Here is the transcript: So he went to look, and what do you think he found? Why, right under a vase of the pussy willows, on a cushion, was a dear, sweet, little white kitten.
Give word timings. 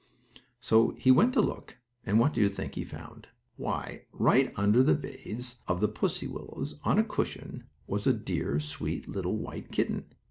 So 0.59 0.95
he 0.97 1.11
went 1.11 1.31
to 1.33 1.41
look, 1.41 1.77
and 2.07 2.19
what 2.19 2.33
do 2.33 2.41
you 2.41 2.49
think 2.49 2.73
he 2.73 2.83
found? 2.83 3.27
Why, 3.55 4.05
right 4.11 4.51
under 4.55 4.79
a 4.79 4.95
vase 4.95 5.57
of 5.67 5.79
the 5.79 5.87
pussy 5.87 6.25
willows, 6.25 6.73
on 6.83 6.97
a 6.97 7.03
cushion, 7.03 7.65
was 7.85 8.07
a 8.07 8.13
dear, 8.13 8.59
sweet, 8.59 9.07
little 9.07 9.37
white 9.37 9.71
kitten. 9.71 10.05